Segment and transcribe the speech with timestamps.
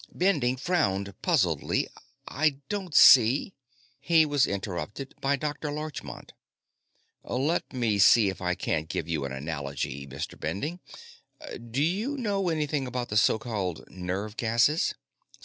[0.11, 1.87] Bending frowned puzzledly.
[2.27, 3.53] "I don't see"
[3.99, 5.69] He was interrupted by Dr.
[5.71, 6.33] Larchmont.
[7.23, 10.39] "Let me see if I can't give you an analogy, Mr.
[10.39, 10.79] Bending.
[11.69, 14.95] Do you know anything about the so called 'nerve gases'?"